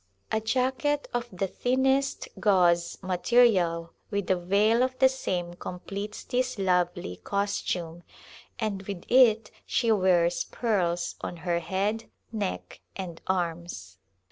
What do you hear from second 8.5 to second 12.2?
and with it she wears pearls on her head,